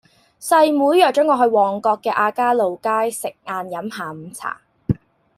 [0.39, 4.59] 細妹約左我去旺角嘅亞皆老街食晏飲下午茶